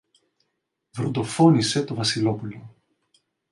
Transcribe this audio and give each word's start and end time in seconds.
βροντοφώνησε 0.93 1.83
το 1.83 1.93
Βασιλόπουλο. 1.95 2.75